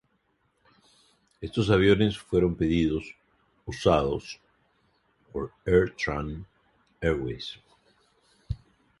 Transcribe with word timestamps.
Estos 1.41 1.69
aviones 1.69 2.17
fueron 2.17 2.55
pedidos 2.55 3.15
usados 3.67 4.39
por 5.31 5.51
AirTran 5.67 6.47
Airways. 7.01 7.59